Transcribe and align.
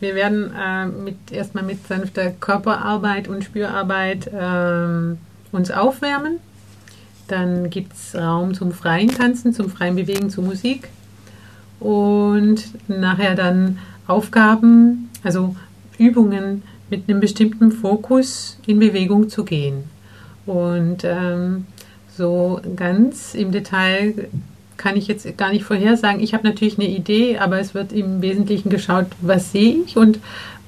Wir 0.00 0.14
werden 0.14 0.52
äh, 0.58 0.86
mit, 0.86 1.30
erstmal 1.30 1.62
mit 1.62 1.86
sanfter 1.86 2.30
Körperarbeit 2.30 3.28
und 3.28 3.44
Spürarbeit 3.44 4.26
äh, 4.28 5.16
uns 5.54 5.70
aufwärmen. 5.70 6.38
Dann 7.28 7.70
gibt 7.70 7.92
es 7.92 8.14
Raum 8.16 8.54
zum 8.54 8.72
freien 8.72 9.10
Tanzen, 9.10 9.52
zum 9.52 9.70
freien 9.70 9.96
Bewegen, 9.96 10.30
zur 10.30 10.44
Musik. 10.44 10.88
Und 11.78 12.64
nachher 12.88 13.34
dann 13.34 13.78
Aufgaben, 14.06 15.10
also 15.22 15.54
Übungen 15.98 16.62
mit 16.88 17.08
einem 17.08 17.20
bestimmten 17.20 17.70
Fokus 17.70 18.58
in 18.66 18.78
Bewegung 18.78 19.28
zu 19.28 19.44
gehen. 19.44 19.84
Und 20.46 21.04
ähm, 21.04 21.66
so 22.16 22.60
ganz 22.74 23.34
im 23.34 23.52
Detail 23.52 24.28
kann 24.80 24.96
ich 24.96 25.06
jetzt 25.06 25.36
gar 25.36 25.52
nicht 25.52 25.64
vorhersagen. 25.64 26.22
Ich 26.22 26.32
habe 26.32 26.48
natürlich 26.48 26.78
eine 26.78 26.88
Idee, 26.88 27.36
aber 27.36 27.60
es 27.60 27.74
wird 27.74 27.92
im 27.92 28.22
Wesentlichen 28.22 28.70
geschaut, 28.70 29.06
was 29.20 29.52
sehe 29.52 29.76
ich 29.84 29.96
und 29.98 30.18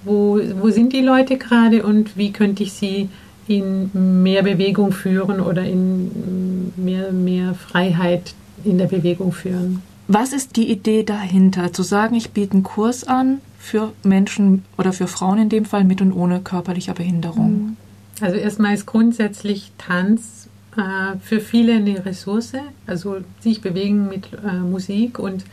wo, 0.04 0.38
wo 0.60 0.70
sind 0.70 0.92
die 0.92 1.00
Leute 1.00 1.38
gerade 1.38 1.82
und 1.82 2.16
wie 2.16 2.30
könnte 2.30 2.62
ich 2.62 2.74
sie 2.74 3.08
in 3.48 3.90
mehr 4.22 4.42
Bewegung 4.42 4.92
führen 4.92 5.40
oder 5.40 5.64
in 5.64 6.72
mehr, 6.76 7.10
mehr 7.10 7.54
Freiheit 7.54 8.34
in 8.64 8.78
der 8.78 8.86
Bewegung 8.86 9.32
führen. 9.32 9.82
Was 10.08 10.32
ist 10.32 10.56
die 10.56 10.70
Idee 10.70 11.04
dahinter? 11.04 11.72
Zu 11.72 11.82
sagen, 11.82 12.14
ich 12.14 12.32
biete 12.32 12.52
einen 12.52 12.62
Kurs 12.62 13.04
an 13.04 13.40
für 13.58 13.92
Menschen 14.02 14.64
oder 14.76 14.92
für 14.92 15.06
Frauen 15.06 15.38
in 15.38 15.48
dem 15.48 15.64
Fall 15.64 15.84
mit 15.84 16.02
und 16.02 16.12
ohne 16.12 16.40
körperlicher 16.40 16.94
Behinderung? 16.94 17.76
Also 18.20 18.36
erstmal 18.36 18.74
ist 18.74 18.86
grundsätzlich 18.86 19.72
Tanz 19.78 20.48
äh, 20.76 21.18
für 21.20 21.40
viele 21.40 21.74
eine 21.74 22.04
Ressource, 22.04 22.54
also 22.86 23.18
sich 23.40 23.60
bewegen 23.60 24.08
mit 24.08 24.28
äh, 24.32 24.54
Musik 24.54 25.18
und 25.18 25.44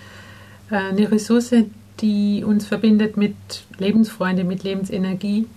äh, 0.71 0.75
eine 0.75 1.11
Ressource, 1.11 1.55
die 1.99 2.43
uns 2.45 2.65
verbindet 2.65 3.17
mit 3.17 3.35
Lebensfreude, 3.77 4.43
mit 4.43 4.63
Lebensenergie 4.63 5.47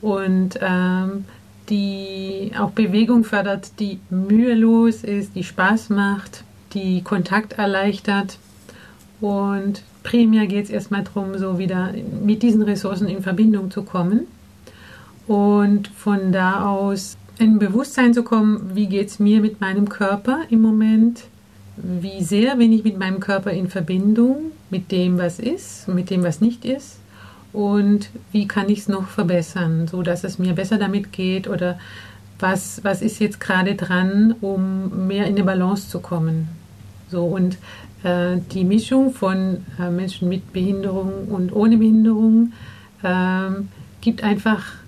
und 0.00 0.58
ähm, 0.62 1.24
die 1.68 2.52
auch 2.58 2.70
Bewegung 2.70 3.24
fördert, 3.24 3.78
die 3.78 4.00
mühelos 4.10 5.04
ist, 5.04 5.34
die 5.36 5.44
Spaß 5.44 5.90
macht, 5.90 6.44
die 6.72 7.02
Kontakt 7.02 7.54
erleichtert. 7.54 8.38
Und 9.20 9.82
primär 10.02 10.46
geht 10.46 10.64
es 10.64 10.70
erstmal 10.70 11.04
darum, 11.04 11.38
so 11.38 11.58
wieder 11.58 11.92
mit 12.24 12.42
diesen 12.42 12.62
Ressourcen 12.62 13.08
in 13.08 13.22
Verbindung 13.22 13.70
zu 13.70 13.82
kommen 13.82 14.26
und 15.26 15.88
von 15.88 16.32
da 16.32 16.64
aus 16.66 17.16
in 17.40 17.58
Bewusstsein 17.58 18.14
zu 18.14 18.22
kommen, 18.22 18.72
wie 18.74 18.86
geht 18.86 19.08
es 19.08 19.18
mir 19.18 19.40
mit 19.40 19.60
meinem 19.60 19.88
Körper 19.88 20.40
im 20.50 20.62
Moment, 20.62 21.24
wie 21.76 22.22
sehr 22.22 22.56
bin 22.56 22.72
ich 22.72 22.84
mit 22.84 22.98
meinem 22.98 23.20
Körper 23.20 23.50
in 23.50 23.68
Verbindung 23.68 24.52
mit 24.70 24.92
dem, 24.92 25.18
was 25.18 25.38
ist, 25.38 25.88
mit 25.88 26.10
dem, 26.10 26.22
was 26.22 26.40
nicht 26.40 26.64
ist 26.64 26.98
und 27.52 28.10
wie 28.32 28.46
kann 28.46 28.68
ich 28.68 28.80
es 28.80 28.88
noch 28.88 29.08
verbessern, 29.08 29.88
so 29.88 30.02
dass 30.02 30.24
es 30.24 30.38
mir 30.38 30.54
besser 30.54 30.78
damit 30.78 31.12
geht 31.12 31.48
oder 31.48 31.78
was, 32.38 32.82
was 32.84 33.02
ist 33.02 33.18
jetzt 33.18 33.40
gerade 33.40 33.74
dran, 33.74 34.34
um 34.40 35.06
mehr 35.06 35.26
in 35.26 35.34
eine 35.34 35.44
Balance 35.44 35.88
zu 35.88 36.00
kommen. 36.00 36.48
So 37.10 37.24
und 37.24 37.58
äh, 38.02 38.38
die 38.52 38.64
Mischung 38.64 39.12
von 39.12 39.64
äh, 39.78 39.90
Menschen 39.90 40.28
mit 40.28 40.52
Behinderung 40.52 41.28
und 41.28 41.52
ohne 41.52 41.76
Behinderung 41.76 42.52
äh, 43.02 43.50
gibt 44.00 44.22
einfach 44.22 44.79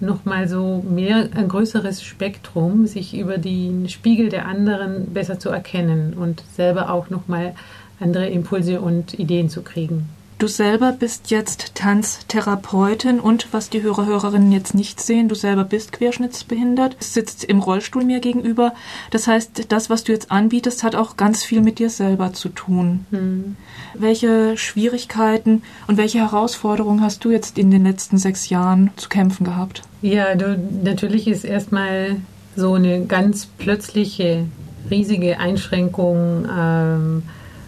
nochmal 0.00 0.48
so 0.48 0.84
mehr 0.88 1.28
ein 1.34 1.48
größeres 1.48 2.02
Spektrum, 2.02 2.86
sich 2.86 3.16
über 3.16 3.38
den 3.38 3.88
Spiegel 3.88 4.28
der 4.28 4.46
anderen 4.46 5.12
besser 5.12 5.38
zu 5.38 5.48
erkennen 5.50 6.14
und 6.14 6.42
selber 6.54 6.90
auch 6.90 7.10
nochmal 7.10 7.54
andere 8.00 8.28
Impulse 8.28 8.80
und 8.80 9.18
Ideen 9.18 9.48
zu 9.48 9.62
kriegen. 9.62 10.08
Du 10.38 10.48
selber 10.48 10.92
bist 10.92 11.30
jetzt 11.30 11.74
Tanztherapeutin 11.76 13.20
und 13.20 13.48
was 13.52 13.70
die 13.70 13.82
Hörer, 13.82 14.04
Hörerinnen 14.04 14.52
jetzt 14.52 14.74
nicht 14.74 15.00
sehen, 15.00 15.30
du 15.30 15.34
selber 15.34 15.64
bist 15.64 15.92
querschnittsbehindert, 15.92 17.02
sitzt 17.02 17.42
im 17.44 17.60
Rollstuhl 17.60 18.04
mir 18.04 18.20
gegenüber. 18.20 18.74
Das 19.10 19.26
heißt, 19.26 19.72
das, 19.72 19.88
was 19.88 20.04
du 20.04 20.12
jetzt 20.12 20.30
anbietest, 20.30 20.82
hat 20.82 20.94
auch 20.94 21.16
ganz 21.16 21.42
viel 21.42 21.62
mit 21.62 21.78
dir 21.78 21.88
selber 21.88 22.34
zu 22.34 22.50
tun. 22.50 23.06
Hm. 23.12 23.56
Welche 23.94 24.58
Schwierigkeiten 24.58 25.62
und 25.86 25.96
welche 25.96 26.18
Herausforderungen 26.18 27.00
hast 27.00 27.24
du 27.24 27.30
jetzt 27.30 27.56
in 27.56 27.70
den 27.70 27.84
letzten 27.84 28.18
sechs 28.18 28.50
Jahren 28.50 28.90
zu 28.96 29.08
kämpfen 29.08 29.44
gehabt? 29.44 29.84
Ja, 30.02 30.34
du, 30.34 30.58
natürlich 30.84 31.28
ist 31.28 31.46
erstmal 31.46 32.16
so 32.54 32.74
eine 32.74 33.06
ganz 33.06 33.46
plötzliche, 33.46 34.44
riesige 34.90 35.38
Einschränkung 35.38 36.46
ähm, 36.54 37.22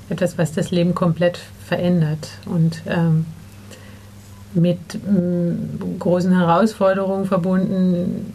etwas, 0.09 0.39
was 0.39 0.53
das 0.53 0.71
Leben 0.71 0.95
komplett 0.95 1.39
verändert 1.67 2.31
und 2.47 2.83
ähm, 2.87 3.27
mit 4.55 4.79
ähm, 5.07 5.99
großen 5.99 6.37
Herausforderungen 6.37 7.27
verbunden. 7.27 8.33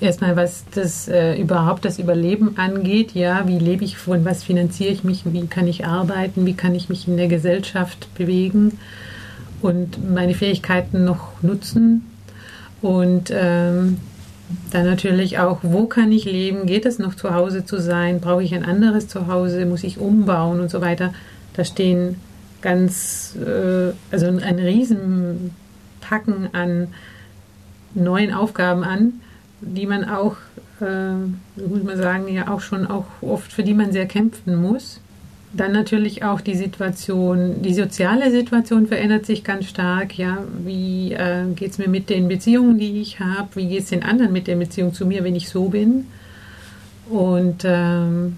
Erstmal, 0.00 0.36
was 0.36 0.64
das 0.74 1.08
äh, 1.08 1.40
überhaupt 1.40 1.84
das 1.84 1.98
Überleben 1.98 2.58
angeht, 2.58 3.12
ja, 3.12 3.46
wie 3.46 3.58
lebe 3.58 3.84
ich, 3.84 3.96
von 3.96 4.24
was 4.24 4.42
finanziere 4.42 4.92
ich 4.92 5.04
mich, 5.04 5.22
wie 5.24 5.46
kann 5.46 5.66
ich 5.66 5.86
arbeiten, 5.86 6.44
wie 6.46 6.54
kann 6.54 6.74
ich 6.74 6.88
mich 6.88 7.08
in 7.08 7.16
der 7.16 7.28
Gesellschaft 7.28 8.12
bewegen 8.14 8.78
und 9.62 10.12
meine 10.12 10.34
Fähigkeiten 10.34 11.04
noch 11.04 11.42
nutzen. 11.42 12.04
Und 12.82 13.32
ähm, 13.34 13.98
dann 14.70 14.86
natürlich 14.86 15.38
auch, 15.38 15.60
wo 15.62 15.86
kann 15.86 16.12
ich 16.12 16.24
leben? 16.24 16.66
Geht 16.66 16.86
es 16.86 16.98
noch 16.98 17.14
zu 17.14 17.34
Hause 17.34 17.64
zu 17.64 17.80
sein? 17.80 18.20
Brauche 18.20 18.42
ich 18.42 18.54
ein 18.54 18.64
anderes 18.64 19.08
Zuhause? 19.08 19.66
Muss 19.66 19.84
ich 19.84 19.98
umbauen 19.98 20.60
und 20.60 20.70
so 20.70 20.80
weiter? 20.80 21.12
Da 21.54 21.64
stehen 21.64 22.16
ganz, 22.62 23.36
äh, 23.36 23.92
also 24.10 24.26
ein 24.26 24.58
Riesenpacken 24.58 26.50
an 26.52 26.88
neuen 27.94 28.32
Aufgaben 28.32 28.82
an, 28.82 29.20
die 29.60 29.86
man 29.86 30.04
auch, 30.04 30.36
äh, 30.80 31.12
muss 31.60 31.82
man 31.84 31.96
sagen, 31.96 32.28
ja 32.28 32.48
auch 32.48 32.60
schon 32.60 32.86
auch 32.86 33.06
oft, 33.20 33.52
für 33.52 33.62
die 33.62 33.74
man 33.74 33.92
sehr 33.92 34.06
kämpfen 34.06 34.56
muss. 34.56 35.00
Dann 35.56 35.70
natürlich 35.70 36.24
auch 36.24 36.40
die 36.40 36.56
Situation, 36.56 37.62
die 37.62 37.74
soziale 37.74 38.32
Situation 38.32 38.88
verändert 38.88 39.24
sich 39.24 39.44
ganz 39.44 39.66
stark. 39.66 40.18
Ja, 40.18 40.38
wie 40.64 41.12
äh, 41.12 41.44
geht 41.54 41.70
es 41.70 41.78
mir 41.78 41.88
mit 41.88 42.10
den 42.10 42.26
Beziehungen, 42.26 42.78
die 42.78 43.00
ich 43.00 43.20
habe? 43.20 43.48
Wie 43.54 43.68
geht 43.68 43.84
es 43.84 43.90
den 43.90 44.02
anderen 44.02 44.32
mit 44.32 44.48
der 44.48 44.56
Beziehung 44.56 44.92
zu 44.92 45.06
mir, 45.06 45.22
wenn 45.22 45.36
ich 45.36 45.48
so 45.48 45.68
bin? 45.68 46.06
Und 47.08 47.62
ähm, 47.64 48.36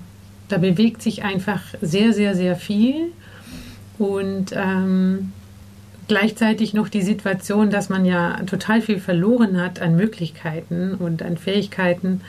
da 0.48 0.58
bewegt 0.58 1.00
sich 1.00 1.24
einfach 1.24 1.62
sehr, 1.80 2.12
sehr, 2.12 2.34
sehr 2.34 2.54
viel. 2.54 3.12
Und 3.98 4.52
ähm, 4.54 5.32
gleichzeitig 6.08 6.74
noch 6.74 6.88
die 6.88 7.02
Situation, 7.02 7.70
dass 7.70 7.88
man 7.88 8.04
ja 8.04 8.36
total 8.44 8.82
viel 8.82 9.00
verloren 9.00 9.60
hat 9.60 9.80
an 9.80 9.96
Möglichkeiten 9.96 10.94
und 10.94 11.22
an 11.22 11.38
Fähigkeiten 11.38 12.20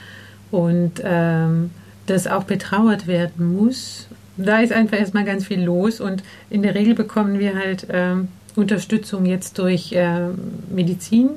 und 0.49 1.01
ähm, 1.03 1.71
das 2.05 2.27
auch 2.27 2.45
betrauert 2.45 3.05
werden 3.05 3.53
muss. 3.57 4.07
Da 4.37 4.59
ist 4.59 4.71
einfach 4.71 4.97
erstmal 4.97 5.25
ganz 5.25 5.45
viel 5.45 5.61
los 5.61 5.99
und 5.99 6.23
in 6.49 6.61
der 6.61 6.75
Regel 6.75 6.93
bekommen 6.93 7.39
wir 7.39 7.55
halt 7.55 7.87
ähm, 7.89 8.27
Unterstützung 8.55 9.25
jetzt 9.25 9.57
durch 9.59 9.93
äh, 9.93 10.27
Medizin 10.69 11.29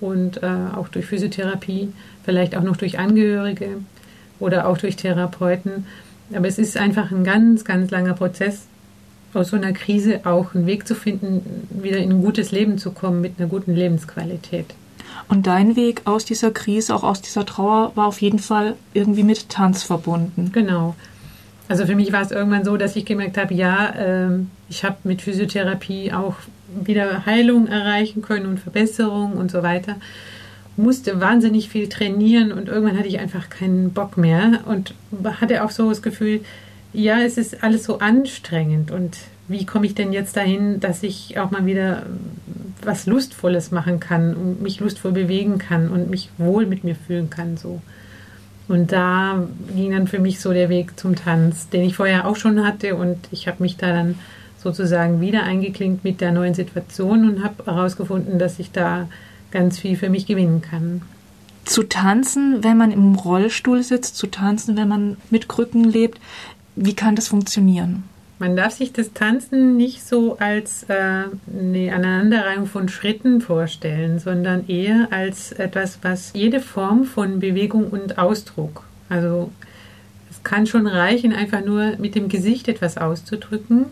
und 0.00 0.42
äh, 0.42 0.46
auch 0.76 0.88
durch 0.88 1.06
Physiotherapie, 1.06 1.92
vielleicht 2.24 2.56
auch 2.56 2.62
noch 2.62 2.76
durch 2.76 2.98
Angehörige 2.98 3.78
oder 4.40 4.68
auch 4.68 4.78
durch 4.78 4.96
Therapeuten. 4.96 5.86
Aber 6.34 6.46
es 6.46 6.58
ist 6.58 6.76
einfach 6.76 7.10
ein 7.10 7.24
ganz, 7.24 7.64
ganz 7.64 7.90
langer 7.90 8.14
Prozess, 8.14 8.66
aus 9.34 9.48
so 9.48 9.56
einer 9.56 9.72
Krise 9.72 10.20
auch 10.24 10.54
einen 10.54 10.66
Weg 10.66 10.86
zu 10.86 10.94
finden, 10.94 11.68
wieder 11.70 11.98
in 11.98 12.10
ein 12.10 12.22
gutes 12.22 12.50
Leben 12.50 12.78
zu 12.78 12.90
kommen 12.92 13.20
mit 13.20 13.38
einer 13.38 13.48
guten 13.48 13.74
Lebensqualität. 13.74 14.74
Und 15.28 15.46
dein 15.46 15.76
Weg 15.76 16.02
aus 16.04 16.24
dieser 16.24 16.50
Krise, 16.50 16.94
auch 16.94 17.02
aus 17.02 17.20
dieser 17.20 17.44
Trauer, 17.44 17.92
war 17.94 18.06
auf 18.06 18.22
jeden 18.22 18.38
Fall 18.38 18.76
irgendwie 18.94 19.22
mit 19.22 19.48
Tanz 19.48 19.82
verbunden. 19.82 20.50
Genau. 20.52 20.94
Also 21.68 21.84
für 21.84 21.94
mich 21.94 22.12
war 22.12 22.22
es 22.22 22.30
irgendwann 22.30 22.64
so, 22.64 22.76
dass 22.76 22.96
ich 22.96 23.04
gemerkt 23.04 23.36
habe, 23.36 23.52
ja, 23.54 23.90
äh, 23.90 24.38
ich 24.70 24.84
habe 24.84 24.96
mit 25.04 25.20
Physiotherapie 25.22 26.12
auch 26.12 26.34
wieder 26.84 27.26
Heilung 27.26 27.66
erreichen 27.66 28.22
können 28.22 28.46
und 28.46 28.58
Verbesserung 28.58 29.34
und 29.34 29.50
so 29.50 29.62
weiter. 29.62 29.96
Musste 30.76 31.20
wahnsinnig 31.20 31.68
viel 31.68 31.88
trainieren 31.88 32.52
und 32.52 32.68
irgendwann 32.68 32.96
hatte 32.96 33.08
ich 33.08 33.18
einfach 33.18 33.50
keinen 33.50 33.92
Bock 33.92 34.16
mehr 34.16 34.60
und 34.66 34.94
hatte 35.40 35.64
auch 35.64 35.70
so 35.70 35.88
das 35.88 36.02
Gefühl, 36.02 36.40
ja, 36.92 37.20
es 37.20 37.36
ist 37.36 37.62
alles 37.62 37.84
so 37.84 37.98
anstrengend 37.98 38.90
und 38.90 39.18
wie 39.48 39.66
komme 39.66 39.86
ich 39.86 39.94
denn 39.94 40.12
jetzt 40.12 40.36
dahin, 40.36 40.78
dass 40.80 41.02
ich 41.02 41.38
auch 41.38 41.50
mal 41.50 41.66
wieder 41.66 42.04
was 42.82 43.06
Lustvolles 43.06 43.70
machen 43.72 43.98
kann 43.98 44.34
und 44.34 44.62
mich 44.62 44.80
lustvoll 44.80 45.12
bewegen 45.12 45.58
kann 45.58 45.88
und 45.88 46.10
mich 46.10 46.30
wohl 46.38 46.66
mit 46.66 46.84
mir 46.84 46.94
fühlen 46.94 47.28
kann 47.28 47.56
so. 47.56 47.80
Und 48.68 48.92
da 48.92 49.48
ging 49.74 49.92
dann 49.92 50.06
für 50.06 50.18
mich 50.18 50.40
so 50.40 50.52
der 50.52 50.68
Weg 50.68 50.98
zum 51.00 51.16
Tanz, 51.16 51.70
den 51.70 51.82
ich 51.82 51.96
vorher 51.96 52.26
auch 52.26 52.36
schon 52.36 52.64
hatte 52.66 52.96
und 52.96 53.16
ich 53.30 53.48
habe 53.48 53.62
mich 53.62 53.78
da 53.78 53.92
dann 53.92 54.16
sozusagen 54.62 55.20
wieder 55.20 55.44
eingeklinkt 55.44 56.04
mit 56.04 56.20
der 56.20 56.32
neuen 56.32 56.52
Situation 56.54 57.28
und 57.28 57.42
habe 57.42 57.64
herausgefunden, 57.64 58.38
dass 58.38 58.58
ich 58.58 58.70
da 58.70 59.08
ganz 59.50 59.78
viel 59.78 59.96
für 59.96 60.10
mich 60.10 60.26
gewinnen 60.26 60.60
kann. 60.60 61.02
Zu 61.64 61.82
tanzen, 61.84 62.62
wenn 62.62 62.76
man 62.76 62.92
im 62.92 63.14
Rollstuhl 63.14 63.82
sitzt, 63.82 64.16
zu 64.16 64.26
tanzen, 64.26 64.76
wenn 64.76 64.88
man 64.88 65.16
mit 65.30 65.48
Krücken 65.48 65.84
lebt, 65.84 66.20
wie 66.76 66.94
kann 66.94 67.16
das 67.16 67.28
funktionieren? 67.28 68.04
Man 68.40 68.54
darf 68.54 68.72
sich 68.72 68.92
das 68.92 69.12
Tanzen 69.12 69.76
nicht 69.76 70.06
so 70.06 70.38
als 70.38 70.84
äh, 70.84 70.94
eine 70.94 71.92
Aneinanderreihung 71.92 72.66
von 72.66 72.88
Schritten 72.88 73.40
vorstellen, 73.40 74.20
sondern 74.20 74.68
eher 74.68 75.08
als 75.10 75.50
etwas, 75.50 75.98
was 76.02 76.32
jede 76.34 76.60
Form 76.60 77.04
von 77.04 77.40
Bewegung 77.40 77.88
und 77.88 78.16
Ausdruck, 78.16 78.84
also 79.08 79.50
es 80.30 80.42
kann 80.42 80.66
schon 80.66 80.86
reichen, 80.86 81.32
einfach 81.32 81.64
nur 81.64 81.96
mit 81.98 82.14
dem 82.14 82.28
Gesicht 82.28 82.68
etwas 82.68 82.96
auszudrücken. 82.96 83.86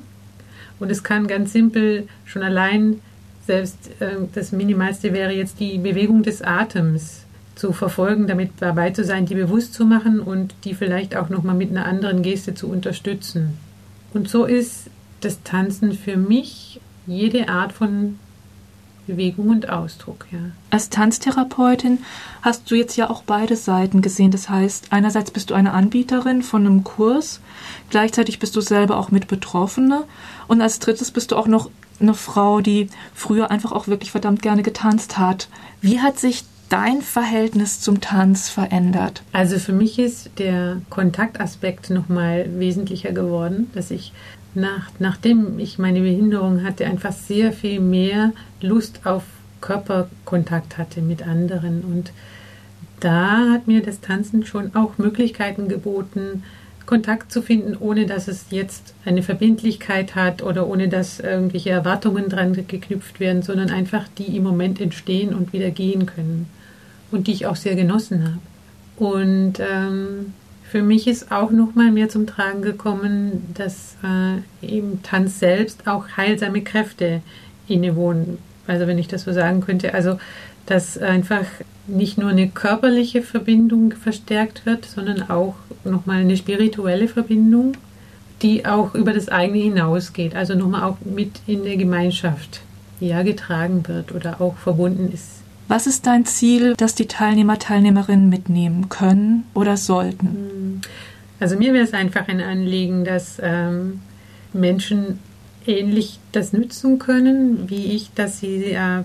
Und 0.78 0.90
es 0.90 1.02
kann 1.02 1.26
ganz 1.26 1.52
simpel 1.52 2.06
schon 2.24 2.42
allein, 2.42 3.00
selbst 3.46 3.90
äh, 4.00 4.16
das 4.34 4.52
Minimalste 4.52 5.12
wäre 5.12 5.32
jetzt 5.32 5.58
die 5.60 5.78
Bewegung 5.78 6.22
des 6.22 6.42
Atems 6.42 7.24
zu 7.54 7.72
verfolgen, 7.72 8.26
damit 8.26 8.50
dabei 8.60 8.90
zu 8.90 9.02
sein, 9.02 9.24
die 9.24 9.34
bewusst 9.34 9.72
zu 9.72 9.86
machen 9.86 10.20
und 10.20 10.54
die 10.64 10.74
vielleicht 10.74 11.16
auch 11.16 11.30
nochmal 11.30 11.54
mit 11.54 11.70
einer 11.70 11.86
anderen 11.86 12.22
Geste 12.22 12.54
zu 12.54 12.68
unterstützen. 12.68 13.58
Und 14.16 14.30
so 14.30 14.46
ist 14.46 14.88
das 15.20 15.42
Tanzen 15.42 15.92
für 15.92 16.16
mich 16.16 16.80
jede 17.06 17.50
Art 17.50 17.74
von 17.74 18.18
Bewegung 19.06 19.50
und 19.50 19.68
Ausdruck, 19.68 20.26
ja. 20.32 20.38
Als 20.70 20.88
Tanztherapeutin 20.88 21.98
hast 22.40 22.70
du 22.70 22.76
jetzt 22.76 22.96
ja 22.96 23.10
auch 23.10 23.22
beide 23.24 23.56
Seiten 23.56 24.00
gesehen. 24.00 24.30
Das 24.30 24.48
heißt, 24.48 24.86
einerseits 24.90 25.30
bist 25.30 25.50
du 25.50 25.54
eine 25.54 25.74
Anbieterin 25.74 26.42
von 26.42 26.64
einem 26.64 26.82
Kurs, 26.82 27.40
gleichzeitig 27.90 28.38
bist 28.38 28.56
du 28.56 28.62
selber 28.62 28.96
auch 28.96 29.10
mit 29.10 29.28
Betroffene 29.28 30.04
und 30.48 30.62
als 30.62 30.78
drittes 30.78 31.10
bist 31.10 31.30
du 31.32 31.36
auch 31.36 31.46
noch 31.46 31.70
eine 32.00 32.14
Frau, 32.14 32.62
die 32.62 32.88
früher 33.14 33.50
einfach 33.50 33.72
auch 33.72 33.86
wirklich 33.86 34.10
verdammt 34.10 34.40
gerne 34.40 34.62
getanzt 34.62 35.18
hat. 35.18 35.48
Wie 35.82 36.00
hat 36.00 36.18
sich 36.18 36.44
dein 36.68 37.02
Verhältnis 37.02 37.80
zum 37.80 38.00
Tanz 38.00 38.48
verändert? 38.48 39.22
Also 39.32 39.58
für 39.58 39.72
mich 39.72 39.98
ist 39.98 40.30
der 40.38 40.78
Kontaktaspekt 40.90 41.90
nochmal 41.90 42.46
wesentlicher 42.58 43.12
geworden, 43.12 43.70
dass 43.74 43.90
ich 43.90 44.12
nach, 44.54 44.90
nachdem 44.98 45.58
ich 45.58 45.78
meine 45.78 46.00
Behinderung 46.00 46.64
hatte, 46.64 46.86
einfach 46.86 47.12
sehr 47.12 47.52
viel 47.52 47.80
mehr 47.80 48.32
Lust 48.60 49.00
auf 49.04 49.22
Körperkontakt 49.60 50.78
hatte 50.78 51.02
mit 51.02 51.26
anderen. 51.26 51.82
Und 51.82 52.12
da 53.00 53.50
hat 53.52 53.66
mir 53.66 53.82
das 53.82 54.00
Tanzen 54.00 54.46
schon 54.46 54.74
auch 54.74 54.98
Möglichkeiten 54.98 55.68
geboten, 55.68 56.42
Kontakt 56.86 57.32
zu 57.32 57.42
finden, 57.42 57.76
ohne 57.78 58.06
dass 58.06 58.28
es 58.28 58.46
jetzt 58.50 58.94
eine 59.04 59.22
Verbindlichkeit 59.22 60.14
hat 60.14 60.42
oder 60.42 60.68
ohne 60.68 60.88
dass 60.88 61.20
irgendwelche 61.20 61.70
Erwartungen 61.70 62.28
dran 62.28 62.54
geknüpft 62.66 63.20
werden, 63.20 63.42
sondern 63.42 63.70
einfach 63.70 64.06
die 64.16 64.36
im 64.36 64.44
Moment 64.44 64.80
entstehen 64.80 65.34
und 65.34 65.52
wieder 65.52 65.70
gehen 65.70 66.06
können 66.06 66.48
und 67.10 67.26
die 67.26 67.32
ich 67.32 67.46
auch 67.46 67.56
sehr 67.56 67.74
genossen 67.74 68.24
habe. 68.24 68.38
Und 68.96 69.54
ähm, 69.60 70.32
für 70.70 70.82
mich 70.82 71.06
ist 71.06 71.30
auch 71.30 71.50
noch 71.50 71.74
mal 71.74 71.90
mehr 71.90 72.08
zum 72.08 72.26
Tragen 72.26 72.62
gekommen, 72.62 73.52
dass 73.54 73.96
äh, 74.02 74.66
eben 74.66 75.02
Tanz 75.02 75.38
selbst 75.38 75.86
auch 75.86 76.06
heilsame 76.16 76.62
Kräfte 76.62 77.20
innewohnen. 77.68 78.38
Also 78.66 78.86
wenn 78.86 78.98
ich 78.98 79.08
das 79.08 79.24
so 79.24 79.32
sagen 79.32 79.60
könnte, 79.60 79.94
also 79.94 80.18
dass 80.66 80.98
einfach 80.98 81.44
nicht 81.86 82.18
nur 82.18 82.30
eine 82.30 82.48
körperliche 82.48 83.22
Verbindung 83.22 83.92
verstärkt 83.92 84.66
wird, 84.66 84.84
sondern 84.84 85.30
auch 85.30 85.54
nochmal 85.84 86.20
eine 86.20 86.36
spirituelle 86.36 87.08
Verbindung, 87.08 87.74
die 88.42 88.66
auch 88.66 88.94
über 88.94 89.12
das 89.12 89.28
eigene 89.28 89.58
hinausgeht, 89.58 90.34
also 90.34 90.54
nochmal 90.54 90.82
auch 90.82 90.98
mit 91.04 91.40
in 91.46 91.64
der 91.64 91.76
Gemeinschaft 91.76 92.60
ja 93.00 93.22
getragen 93.22 93.86
wird 93.86 94.12
oder 94.12 94.40
auch 94.40 94.56
verbunden 94.56 95.10
ist. 95.12 95.42
Was 95.68 95.86
ist 95.86 96.06
dein 96.06 96.24
Ziel, 96.26 96.74
das 96.76 96.94
die 96.94 97.06
Teilnehmer, 97.06 97.58
Teilnehmerinnen 97.58 98.28
mitnehmen 98.28 98.88
können 98.88 99.44
oder 99.54 99.76
sollten? 99.76 100.26
Hm. 100.26 100.80
Also 101.38 101.56
mir 101.56 101.74
wäre 101.74 101.84
es 101.84 101.92
einfach 101.92 102.28
ein 102.28 102.40
Anliegen, 102.40 103.04
dass 103.04 103.38
ähm, 103.42 104.00
Menschen 104.52 105.18
ähnlich 105.66 106.18
das 106.32 106.52
nützen 106.52 106.98
können, 106.98 107.68
wie 107.68 107.86
ich, 107.86 108.10
dass 108.14 108.40
sie 108.40 108.64
äh, 108.64 109.02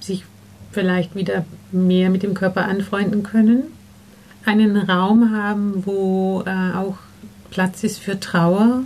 sich 0.00 0.24
vielleicht 0.72 1.14
wieder 1.14 1.44
mehr 1.70 2.10
mit 2.10 2.22
dem 2.22 2.34
Körper 2.34 2.64
anfreunden 2.64 3.22
können, 3.22 3.64
einen 4.44 4.76
Raum 4.76 5.30
haben, 5.30 5.86
wo 5.86 6.42
äh, 6.46 6.76
auch 6.76 6.96
Platz 7.50 7.84
ist 7.84 7.98
für 7.98 8.18
Trauer, 8.18 8.82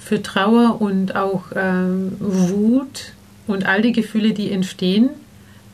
für 0.00 0.22
Trauer 0.22 0.80
und 0.80 1.14
auch 1.14 1.52
äh, 1.52 1.86
Wut 2.18 3.12
und 3.46 3.66
all 3.66 3.82
die 3.82 3.92
Gefühle, 3.92 4.32
die 4.32 4.50
entstehen 4.50 5.10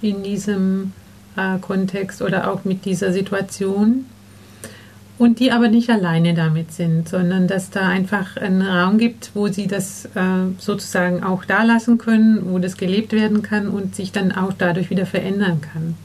in 0.02 0.22
diesem 0.22 0.92
äh, 1.36 1.58
Kontext 1.58 2.20
oder 2.20 2.50
auch 2.50 2.64
mit 2.64 2.84
dieser 2.84 3.12
Situation. 3.12 4.04
Und 5.18 5.40
die 5.40 5.50
aber 5.50 5.68
nicht 5.68 5.90
alleine 5.90 6.32
damit 6.32 6.72
sind, 6.72 7.08
sondern 7.08 7.48
dass 7.48 7.70
da 7.70 7.88
einfach 7.88 8.36
einen 8.36 8.62
Raum 8.62 8.98
gibt, 8.98 9.32
wo 9.34 9.48
sie 9.48 9.66
das 9.66 10.04
äh, 10.14 10.20
sozusagen 10.58 11.24
auch 11.24 11.44
da 11.44 11.64
lassen 11.64 11.98
können, 11.98 12.52
wo 12.52 12.60
das 12.60 12.76
gelebt 12.76 13.12
werden 13.12 13.42
kann 13.42 13.68
und 13.68 13.96
sich 13.96 14.12
dann 14.12 14.30
auch 14.30 14.52
dadurch 14.56 14.90
wieder 14.90 15.06
verändern 15.06 15.60
kann. 15.60 15.96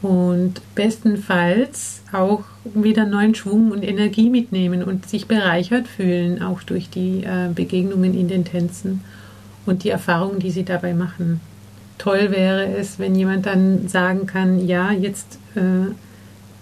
Und 0.00 0.62
bestenfalls 0.74 2.00
auch 2.10 2.44
wieder 2.64 3.04
neuen 3.04 3.34
Schwung 3.34 3.70
und 3.70 3.82
Energie 3.82 4.30
mitnehmen 4.30 4.82
und 4.82 5.06
sich 5.06 5.28
bereichert 5.28 5.86
fühlen, 5.86 6.42
auch 6.42 6.62
durch 6.62 6.88
die 6.88 7.22
äh, 7.24 7.50
Begegnungen 7.54 8.14
in 8.14 8.28
den 8.28 8.46
Tänzen 8.46 9.02
und 9.66 9.84
die 9.84 9.90
Erfahrungen, 9.90 10.38
die 10.38 10.50
sie 10.50 10.64
dabei 10.64 10.94
machen 10.94 11.40
toll 12.00 12.30
wäre 12.30 12.64
es, 12.64 12.98
wenn 12.98 13.14
jemand 13.14 13.46
dann 13.46 13.86
sagen 13.88 14.26
kann, 14.26 14.66
ja, 14.66 14.90
jetzt 14.90 15.38
äh, 15.54 15.92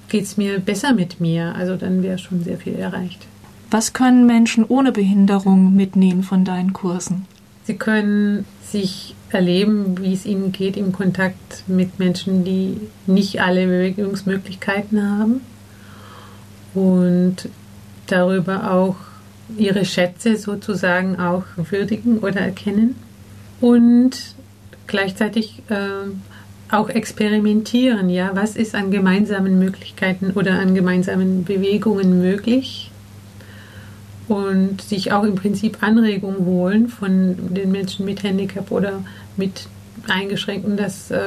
geht 0.08 0.24
es 0.24 0.36
mir 0.36 0.58
besser 0.58 0.94
mit 0.94 1.20
mir. 1.20 1.54
Also 1.54 1.76
dann 1.76 2.02
wäre 2.02 2.18
schon 2.18 2.42
sehr 2.42 2.58
viel 2.58 2.76
erreicht. 2.76 3.26
Was 3.70 3.92
können 3.92 4.26
Menschen 4.26 4.64
ohne 4.64 4.92
Behinderung 4.92 5.74
mitnehmen 5.74 6.22
von 6.22 6.44
deinen 6.44 6.72
Kursen? 6.72 7.26
Sie 7.64 7.76
können 7.76 8.46
sich 8.64 9.14
erleben, 9.30 10.00
wie 10.00 10.14
es 10.14 10.24
ihnen 10.24 10.52
geht 10.52 10.76
im 10.78 10.92
Kontakt 10.92 11.64
mit 11.66 11.98
Menschen, 11.98 12.44
die 12.44 12.80
nicht 13.06 13.42
alle 13.42 13.66
Bewegungsmöglichkeiten 13.66 15.02
haben 15.02 15.40
und 16.74 17.36
darüber 18.06 18.72
auch 18.72 18.96
ihre 19.56 19.84
Schätze 19.84 20.36
sozusagen 20.36 21.18
auch 21.18 21.44
würdigen 21.56 22.18
oder 22.18 22.40
erkennen 22.40 22.96
und 23.60 24.34
gleichzeitig 24.86 25.62
äh, 25.68 26.10
auch 26.70 26.88
experimentieren. 26.88 28.10
Ja, 28.10 28.30
was 28.34 28.56
ist 28.56 28.74
an 28.74 28.90
gemeinsamen 28.90 29.58
Möglichkeiten 29.58 30.32
oder 30.34 30.58
an 30.58 30.74
gemeinsamen 30.74 31.44
Bewegungen 31.44 32.20
möglich? 32.20 32.90
Und 34.28 34.82
sich 34.82 35.12
auch 35.12 35.24
im 35.24 35.36
Prinzip 35.36 35.82
Anregungen 35.82 36.44
holen 36.44 36.88
von 36.88 37.54
den 37.54 37.72
Menschen 37.72 38.04
mit 38.04 38.22
Handicap 38.22 38.70
oder 38.70 39.02
mit 39.38 39.68
Eingeschränkten, 40.06 40.76
dass 40.76 41.10
äh, 41.10 41.20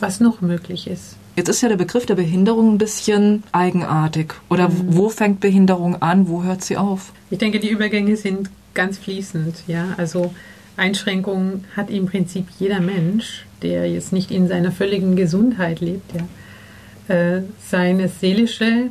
was 0.00 0.18
noch 0.18 0.40
möglich 0.40 0.88
ist. 0.88 1.16
Jetzt 1.36 1.48
ist 1.48 1.62
ja 1.62 1.68
der 1.68 1.76
Begriff 1.76 2.06
der 2.06 2.14
Behinderung 2.14 2.74
ein 2.74 2.78
bisschen 2.78 3.42
eigenartig. 3.52 4.34
Oder 4.50 4.68
mhm. 4.68 4.96
wo 4.96 5.08
fängt 5.08 5.40
Behinderung 5.40 6.00
an, 6.00 6.28
wo 6.28 6.42
hört 6.42 6.62
sie 6.62 6.76
auf? 6.76 7.12
Ich 7.30 7.38
denke, 7.38 7.58
die 7.58 7.70
Übergänge 7.70 8.16
sind 8.16 8.50
ganz 8.72 8.98
fließend. 8.98 9.56
Ja, 9.66 9.94
also 9.96 10.32
Einschränkungen 10.76 11.64
hat 11.76 11.90
im 11.90 12.06
Prinzip 12.06 12.46
jeder 12.58 12.80
Mensch, 12.80 13.46
der 13.64 13.90
jetzt 13.90 14.12
nicht 14.12 14.30
in 14.30 14.46
seiner 14.46 14.70
völligen 14.70 15.16
Gesundheit 15.16 15.80
lebt, 15.80 16.12
ja. 16.14 16.24
Äh, 17.06 17.42
seine 17.68 18.08
seelische, 18.08 18.88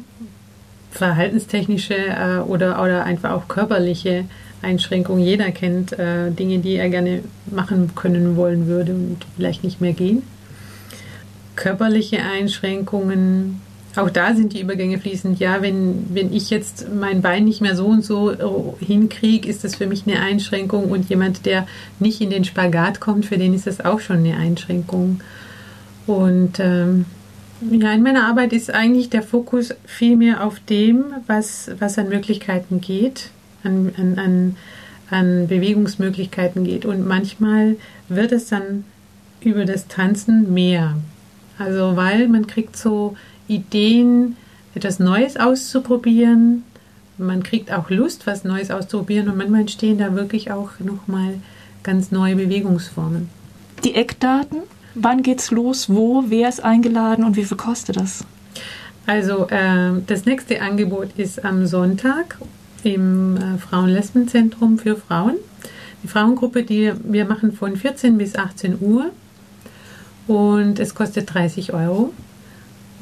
verhaltenstechnische 0.92 1.96
äh, 1.96 2.40
oder, 2.40 2.84
oder 2.84 3.06
einfach 3.06 3.32
auch 3.32 3.48
körperliche 3.48 4.26
Einschränkungen. 4.62 5.24
Jeder 5.24 5.52
kennt 5.52 5.94
äh, 5.94 6.30
Dinge, 6.30 6.60
die 6.60 6.76
er 6.76 6.90
gerne 6.90 7.24
machen 7.48 7.92
können 7.96 8.36
wollen 8.36 8.68
würde 8.68 8.94
und 8.94 9.18
vielleicht 9.36 9.64
nicht 9.64 9.82
mehr 9.82 9.94
gehen. 9.94 10.22
Körperliche 11.56 12.20
Einschränkungen 12.22 13.62
auch 13.96 14.10
da 14.10 14.34
sind 14.34 14.54
die 14.54 14.62
Übergänge 14.62 14.98
fließend. 14.98 15.40
Ja, 15.40 15.62
wenn, 15.62 16.08
wenn 16.14 16.34
ich 16.34 16.50
jetzt 16.50 16.88
mein 16.94 17.22
Bein 17.22 17.46
nicht 17.46 17.62
mehr 17.62 17.76
so 17.76 17.86
und 17.86 18.04
so 18.04 18.32
äh, 18.32 18.86
hinkriege, 18.86 19.48
ist 19.48 19.64
das 19.64 19.76
für 19.76 19.86
mich 19.86 20.08
eine 20.08 20.20
Einschränkung. 20.20 20.90
Und 20.90 21.10
jemand, 21.10 21.46
der 21.46 21.68
nicht 22.00 22.20
in 22.22 22.32
den 22.32 22.44
Spagat 22.44 23.00
kommt, 23.00 23.26
für 23.26 23.38
den 23.38 23.54
ist 23.54 23.68
das 23.68 23.82
auch 23.82 24.00
schon 24.00 24.18
eine 24.18 24.38
Einschränkung. 24.38 25.22
Und 26.08 26.60
ähm, 26.60 27.06
ja, 27.72 27.94
in 27.94 28.04
meiner 28.04 28.28
Arbeit 28.28 28.52
ist 28.52 28.72
eigentlich 28.72 29.10
der 29.10 29.22
Fokus 29.22 29.74
viel 29.86 30.18
mehr 30.18 30.44
auf 30.44 30.60
dem, 30.60 31.06
was, 31.28 31.70
was 31.80 31.98
an 31.98 32.10
Möglichkeiten 32.10 32.82
geht, 32.82 33.30
an, 33.64 33.94
an, 33.98 34.18
an, 34.18 34.58
an 35.10 35.48
Bewegungsmöglichkeiten 35.48 36.64
geht. 36.64 36.86
Und 36.86 37.06
manchmal 37.08 37.78
wird 38.10 38.32
es 38.32 38.48
dann 38.48 38.86
über 39.42 39.66
das 39.66 39.88
Tanzen 39.88 40.54
mehr. 40.54 40.98
Also 41.60 41.96
weil 41.96 42.28
man 42.28 42.48
kriegt 42.48 42.76
so 42.76 43.16
Ideen, 43.48 44.36
etwas 44.76 45.00
Neues 45.00 45.38
auszuprobieren. 45.38 46.64
Man 47.18 47.44
kriegt 47.44 47.72
auch 47.72 47.90
Lust, 47.90 48.26
was 48.26 48.44
Neues 48.44 48.72
auszuprobieren 48.72 49.30
und 49.30 49.38
manchmal 49.38 49.62
entstehen 49.62 49.98
da 49.98 50.16
wirklich 50.16 50.52
auch 50.52 50.72
nochmal 50.80 51.36
ganz 51.84 52.12
neue 52.12 52.36
Bewegungsformen. 52.36 53.30
Die 53.84 53.96
Eckdaten, 53.96 54.60
wann 54.96 55.22
geht's 55.22 55.52
los, 55.52 55.90
wo, 55.90 56.26
wer 56.28 56.50
ist 56.50 56.64
eingeladen 56.64 57.24
und 57.24 57.36
wie 57.36 57.44
viel 57.44 57.58
kostet 57.58 57.98
das? 57.98 58.26
Also 59.06 59.48
äh, 59.50 59.92
das 60.08 60.26
nächste 60.26 60.62
Angebot 60.62 61.10
ist 61.18 61.44
am 61.44 61.68
Sonntag 61.68 62.38
im 62.84 63.38
äh, 63.38 63.58
Frauen-Lesben-Zentrum 63.58 64.78
für 64.78 64.96
Frauen. 64.96 65.36
Die 66.04 66.08
Frauengruppe, 66.08 66.64
die 66.64 66.94
wir 67.04 67.26
machen 67.26 67.54
von 67.54 67.76
14 67.76 68.18
bis 68.18 68.36
18 68.36 68.78
Uhr 68.82 69.12
und 70.28 70.80
es 70.80 70.96
kostet 70.96 71.34
30 71.34 71.74
Euro. 71.74 72.14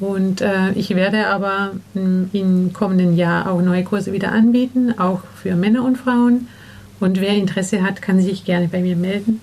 Und 0.02 0.40
äh, 0.40 0.72
ich 0.72 0.96
werde 0.96 1.28
aber 1.28 1.74
im 1.94 2.72
kommenden 2.72 3.16
Jahr 3.16 3.48
auch 3.48 3.62
neue 3.62 3.84
Kurse 3.84 4.12
wieder 4.12 4.32
anbieten, 4.32 4.98
auch 4.98 5.20
für 5.40 5.54
Männer 5.54 5.84
und 5.84 5.96
Frauen. 5.96 6.48
Und 6.98 7.20
wer 7.20 7.36
Interesse 7.36 7.84
hat, 7.84 8.02
kann 8.02 8.20
sich 8.20 8.44
gerne 8.44 8.66
bei 8.66 8.80
mir 8.80 8.96
melden. 8.96 9.40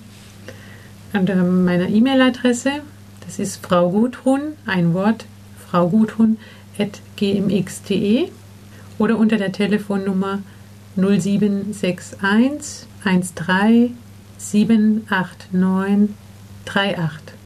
Unter 1.14 1.36
meiner 1.36 1.88
E-Mail-Adresse, 1.88 2.72
das 3.24 3.38
ist 3.38 3.64
Frau 3.64 3.88
Guthun, 3.88 4.52
ein 4.66 4.92
Wort, 4.92 5.24
frauguthun.gmx.de 5.70 8.28
oder 8.98 9.16
unter 9.16 9.38
der 9.38 9.52
Telefonnummer 9.52 10.40
0761 10.94 12.86
13 13.02 13.96
789 14.36 16.10
38. 16.66 17.30